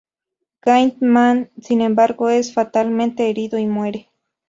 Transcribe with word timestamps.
Giant-Man, 0.65 1.51
sin 1.61 1.79
embargo, 1.81 2.29
es 2.29 2.55
fatalmente 2.55 3.29
herido 3.29 3.59
y 3.59 3.67
muere. 3.67 4.09